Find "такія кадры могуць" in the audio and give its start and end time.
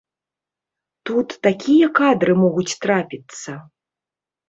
1.45-2.69